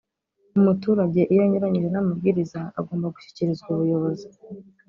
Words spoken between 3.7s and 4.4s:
ubuyobozi